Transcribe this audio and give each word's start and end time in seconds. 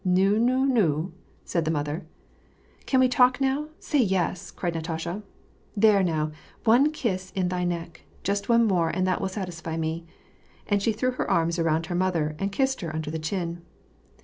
"Nu, 0.03 0.39
nu, 0.39 0.65
nu," 0.65 1.13
said 1.45 1.63
the 1.63 1.69
mother. 1.69 2.07
"Can 2.87 2.99
we 2.99 3.07
talk 3.07 3.39
now? 3.39 3.67
Say 3.79 3.99
yes!" 4.01 4.49
cried 4.49 4.73
Natasha. 4.73 5.21
"There 5.77 6.01
now, 6.01 6.31
one 6.63 6.91
kiss 6.91 7.29
in 7.35 7.49
thy 7.49 7.65
neck; 7.65 8.01
just 8.23 8.49
one 8.49 8.65
more, 8.65 8.89
and 8.89 9.05
that 9.05 9.21
will 9.21 9.29
satisfy 9.29 9.77
me!" 9.77 10.07
and 10.67 10.81
she 10.81 10.91
threw 10.91 11.11
her 11.11 11.29
arms 11.29 11.59
around 11.59 11.85
her 11.85 11.93
mother, 11.93 12.35
and 12.39 12.51
kissed 12.51 12.81
her 12.81 12.91
under 12.95 13.11
the 13.11 13.19
chin. 13.19 13.61